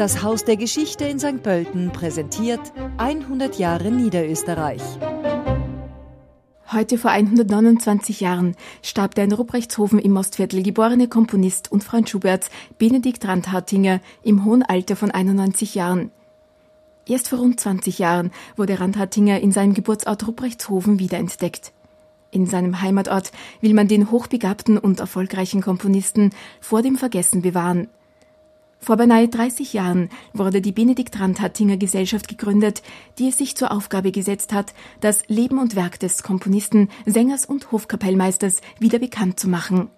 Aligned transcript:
Das 0.00 0.22
Haus 0.22 0.46
der 0.46 0.56
Geschichte 0.56 1.04
in 1.04 1.18
St. 1.18 1.42
Pölten 1.42 1.92
präsentiert 1.92 2.72
100 2.96 3.58
Jahre 3.58 3.90
Niederösterreich. 3.90 4.80
Heute 6.72 6.96
vor 6.96 7.10
129 7.10 8.20
Jahren 8.20 8.56
starb 8.80 9.14
der 9.14 9.24
in 9.24 9.32
Rupreichtshofen 9.32 9.98
im 9.98 10.12
Mostviertel 10.12 10.62
geborene 10.62 11.06
Komponist 11.06 11.70
und 11.70 11.84
Freund 11.84 12.08
Schuberts 12.08 12.48
Benedikt 12.78 13.28
Randhartinger 13.28 14.00
im 14.22 14.46
hohen 14.46 14.62
Alter 14.62 14.96
von 14.96 15.10
91 15.10 15.74
Jahren. 15.74 16.10
Erst 17.06 17.28
vor 17.28 17.40
rund 17.40 17.60
20 17.60 17.98
Jahren 17.98 18.30
wurde 18.56 18.80
Randhartinger 18.80 19.40
in 19.40 19.52
seinem 19.52 19.74
Geburtsort 19.74 20.26
Rupreichtshofen 20.26 20.98
wiederentdeckt. 20.98 21.74
In 22.30 22.46
seinem 22.46 22.80
Heimatort 22.80 23.32
will 23.60 23.74
man 23.74 23.86
den 23.86 24.10
hochbegabten 24.10 24.78
und 24.78 24.98
erfolgreichen 24.98 25.60
Komponisten 25.60 26.30
vor 26.58 26.80
dem 26.80 26.96
Vergessen 26.96 27.42
bewahren. 27.42 27.88
Vor 28.82 28.96
beinahe 28.96 29.28
30 29.28 29.74
Jahren 29.74 30.08
wurde 30.32 30.62
die 30.62 30.72
Benedikt 30.72 31.20
Randhattinger 31.20 31.76
Gesellschaft 31.76 32.28
gegründet, 32.28 32.82
die 33.18 33.28
es 33.28 33.36
sich 33.36 33.54
zur 33.54 33.72
Aufgabe 33.72 34.10
gesetzt 34.10 34.54
hat, 34.54 34.72
das 35.00 35.22
Leben 35.28 35.58
und 35.58 35.76
Werk 35.76 36.00
des 36.00 36.22
Komponisten, 36.22 36.88
Sängers 37.04 37.44
und 37.44 37.72
Hofkapellmeisters 37.72 38.62
wieder 38.78 38.98
bekannt 38.98 39.38
zu 39.38 39.48
machen. 39.48 39.90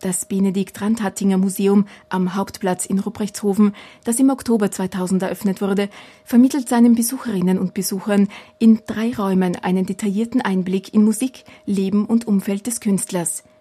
Das 0.00 0.26
Benedikt 0.26 0.80
Randhattinger 0.82 1.38
Museum 1.38 1.86
am 2.08 2.34
Hauptplatz 2.34 2.86
in 2.86 2.98
Rupreichtshofen, 2.98 3.72
das 4.04 4.18
im 4.18 4.30
Oktober 4.30 4.70
2000 4.70 5.22
eröffnet 5.22 5.62
wurde, 5.62 5.88
vermittelt 6.24 6.68
seinen 6.68 6.96
Besucherinnen 6.96 7.58
und 7.58 7.72
Besuchern 7.72 8.28
in 8.58 8.80
drei 8.86 9.14
Räumen 9.14 9.54
einen 9.56 9.86
detaillierten 9.86 10.42
Einblick 10.42 10.92
in 10.92 11.04
Musik, 11.04 11.44
Leben 11.66 12.04
und 12.04 12.26
Umfeld 12.26 12.66
des 12.66 12.80
Künstlers– 12.80 13.44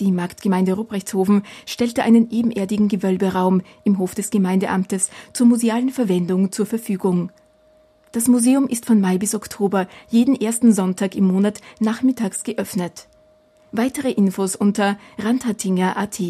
die 0.00 0.10
Marktgemeinde 0.10 0.72
Rupreichtshofen 0.72 1.42
stellte 1.66 2.02
einen 2.02 2.30
ebenerdigen 2.30 2.88
Gewölberaum 2.88 3.62
im 3.84 3.98
Hof 3.98 4.14
des 4.14 4.30
Gemeindeamtes 4.30 5.10
zur 5.32 5.46
musealen 5.46 5.90
Verwendung 5.90 6.50
zur 6.50 6.66
Verfügung. 6.66 7.30
Das 8.12 8.26
Museum 8.26 8.66
ist 8.66 8.86
von 8.86 9.00
Mai 9.00 9.18
bis 9.18 9.34
Oktober 9.34 9.86
jeden 10.08 10.34
ersten 10.34 10.72
Sonntag 10.72 11.14
im 11.14 11.26
Monat 11.26 11.60
nachmittags 11.78 12.42
geöffnet. 12.42 13.06
Weitere 13.70 14.10
Infos 14.10 14.56
unter 14.56 14.98
randhattinger.at. 15.18 16.20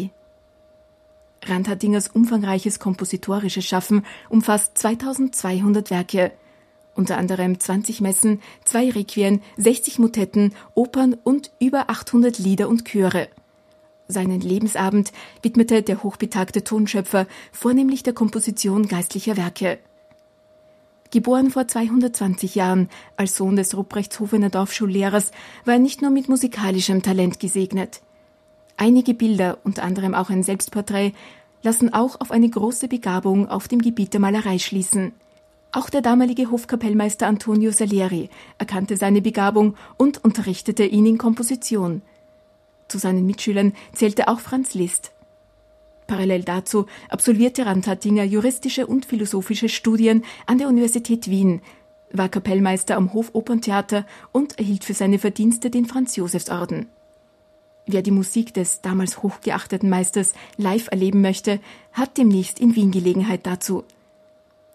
Randhattingers 1.43 2.09
umfangreiches 2.09 2.77
kompositorisches 2.77 3.65
Schaffen 3.65 4.05
umfasst 4.29 4.77
2200 4.77 5.89
Werke, 5.89 6.31
unter 6.93 7.17
anderem 7.17 7.59
20 7.59 8.01
Messen, 8.01 8.41
zwei 8.63 8.91
Requien, 8.91 9.41
60 9.57 9.97
Motetten, 9.97 10.53
Opern 10.75 11.15
und 11.23 11.51
über 11.59 11.89
800 11.89 12.37
Lieder 12.37 12.69
und 12.69 12.85
Chöre. 12.85 13.27
Seinen 14.11 14.41
Lebensabend 14.41 15.11
widmete 15.41 15.81
der 15.81 16.03
hochbetagte 16.03 16.63
Tonschöpfer 16.63 17.27
vornehmlich 17.51 18.03
der 18.03 18.13
Komposition 18.13 18.87
geistlicher 18.87 19.37
Werke. 19.37 19.79
Geboren 21.11 21.49
vor 21.51 21.67
220 21.67 22.55
Jahren 22.55 22.89
als 23.17 23.35
Sohn 23.35 23.57
des 23.57 23.75
Ruprechtshofener 23.75 24.49
Dorfschullehrers, 24.49 25.31
war 25.65 25.73
er 25.73 25.79
nicht 25.79 26.01
nur 26.01 26.11
mit 26.11 26.29
musikalischem 26.29 27.01
Talent 27.01 27.39
gesegnet. 27.39 28.01
Einige 28.77 29.13
Bilder, 29.13 29.57
unter 29.63 29.83
anderem 29.83 30.15
auch 30.15 30.29
ein 30.29 30.43
Selbstporträt, 30.43 31.11
lassen 31.63 31.93
auch 31.93 32.19
auf 32.21 32.31
eine 32.31 32.49
große 32.49 32.87
Begabung 32.87 33.49
auf 33.49 33.67
dem 33.67 33.81
Gebiet 33.81 34.13
der 34.13 34.21
Malerei 34.21 34.57
schließen. 34.57 35.11
Auch 35.73 35.89
der 35.89 36.01
damalige 36.01 36.51
Hofkapellmeister 36.51 37.27
Antonio 37.27 37.71
Salieri 37.71 38.29
erkannte 38.57 38.97
seine 38.97 39.21
Begabung 39.21 39.75
und 39.97 40.23
unterrichtete 40.23 40.83
ihn 40.83 41.05
in 41.05 41.17
Komposition. 41.17 42.01
Zu 42.91 42.97
seinen 42.97 43.25
Mitschülern 43.25 43.71
zählte 43.93 44.27
auch 44.27 44.41
Franz 44.41 44.73
Liszt. 44.73 45.13
Parallel 46.07 46.43
dazu 46.43 46.87
absolvierte 47.07 47.65
Randhattinger 47.65 48.25
juristische 48.25 48.85
und 48.85 49.05
philosophische 49.05 49.69
Studien 49.69 50.25
an 50.45 50.57
der 50.57 50.67
Universität 50.67 51.29
Wien, 51.29 51.61
war 52.11 52.27
Kapellmeister 52.27 52.97
am 52.97 53.13
Hofoperntheater 53.13 54.05
und 54.33 54.59
erhielt 54.59 54.83
für 54.83 54.93
seine 54.93 55.19
Verdienste 55.19 55.69
den 55.69 55.85
Franz-Josefs-Orden. 55.85 56.87
Wer 57.85 58.01
die 58.01 58.11
Musik 58.11 58.53
des 58.53 58.81
damals 58.81 59.23
hochgeachteten 59.23 59.89
Meisters 59.89 60.33
live 60.57 60.89
erleben 60.91 61.21
möchte, 61.21 61.61
hat 61.93 62.17
demnächst 62.17 62.59
in 62.59 62.75
Wien 62.75 62.91
Gelegenheit 62.91 63.47
dazu. 63.47 63.85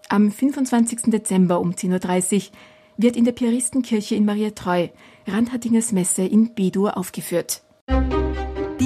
Am 0.09 0.31
25. 0.31 1.11
Dezember 1.11 1.59
um 1.59 1.73
10.30 1.73 2.35
Uhr 2.35 2.41
wird 2.97 3.15
in 3.15 3.25
der 3.25 3.33
Piaristenkirche 3.33 4.15
in 4.15 4.25
Maria 4.25 4.49
Treu 4.49 4.87
Randhattingers 5.27 5.91
Messe 5.91 6.23
in 6.23 6.55
B-Dur 6.55 6.97
aufgeführt. 6.97 7.61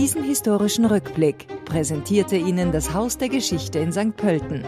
Diesen 0.02 0.24
historischen 0.24 0.86
Rückblick 0.86 1.46
präsentierte 1.64 2.36
Ihnen 2.36 2.72
das 2.72 2.92
Haus 2.92 3.20
der 3.20 3.30
Geschichte 3.30 3.78
in 3.78 3.92
St. 3.92 4.18
Pölten. 4.18 4.66